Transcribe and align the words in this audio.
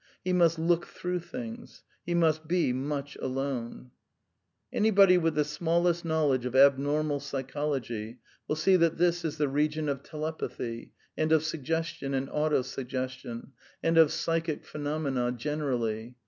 He 0.23 0.33
must 0.33 0.57
"loot 0.57 0.83
through 0.83 1.19
things"; 1.19 1.83
he 2.07 2.15
must 2.15 2.47
be" 2.47 2.73
much 2.73 3.15
alone." 3.17 3.91
*^ 3.93 3.93
Anybody 4.73 5.15
with 5.19 5.35
the 5.35 5.43
smallest 5.45 6.03
knowledge 6.03 6.43
of 6.43 6.55
abnormal 6.55 7.19
psy 7.19 7.43
\chology 7.43 8.17
will 8.47 8.55
see 8.55 8.77
that 8.77 8.97
this 8.97 9.23
is 9.23 9.37
the 9.37 9.47
region 9.47 9.87
of 9.87 10.01
telepathy, 10.01 10.91
and 11.15 11.31
of 11.31 11.43
suggestion 11.43 12.15
and 12.15 12.31
auto 12.31 12.63
suggestion, 12.63 13.51
and 13.83 13.99
of 13.99 14.11
"psychic 14.11 14.65
phe 14.65 14.77
nomena" 14.79 15.37
generally. 15.37 16.15